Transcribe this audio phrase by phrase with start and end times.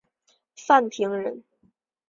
[0.57, 1.43] 范平人。